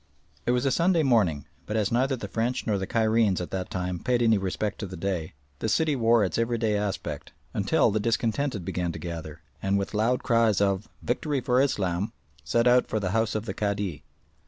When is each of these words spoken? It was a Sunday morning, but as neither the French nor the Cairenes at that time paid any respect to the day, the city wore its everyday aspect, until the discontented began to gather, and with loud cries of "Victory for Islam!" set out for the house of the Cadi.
It 0.47 0.51
was 0.51 0.65
a 0.65 0.71
Sunday 0.71 1.03
morning, 1.03 1.45
but 1.67 1.77
as 1.77 1.91
neither 1.91 2.15
the 2.15 2.27
French 2.27 2.65
nor 2.65 2.79
the 2.79 2.87
Cairenes 2.87 3.39
at 3.39 3.51
that 3.51 3.69
time 3.69 3.99
paid 3.99 4.23
any 4.23 4.39
respect 4.39 4.79
to 4.79 4.87
the 4.87 4.97
day, 4.97 5.33
the 5.59 5.69
city 5.69 5.95
wore 5.95 6.23
its 6.25 6.39
everyday 6.39 6.75
aspect, 6.75 7.33
until 7.53 7.91
the 7.91 7.99
discontented 7.99 8.65
began 8.65 8.91
to 8.93 8.97
gather, 8.97 9.41
and 9.61 9.77
with 9.77 9.93
loud 9.93 10.23
cries 10.23 10.59
of 10.59 10.89
"Victory 11.03 11.39
for 11.39 11.61
Islam!" 11.61 12.13
set 12.43 12.65
out 12.65 12.87
for 12.87 12.99
the 12.99 13.11
house 13.11 13.35
of 13.35 13.45
the 13.45 13.53
Cadi. 13.53 14.01